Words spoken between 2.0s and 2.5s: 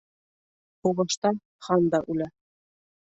үлә.